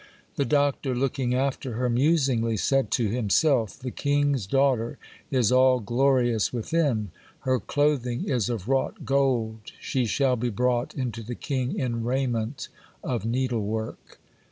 [0.35, 4.97] The Doctor, looking after her musingly, said to himself,—'"The king's daughter
[5.29, 11.21] is all glorious within; her clothing is of wrought gold; she shall be brought into
[11.21, 12.67] the king in raiment
[13.03, 14.17] of needlework."